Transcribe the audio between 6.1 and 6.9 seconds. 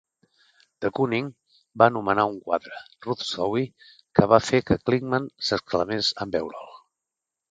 en veure'l.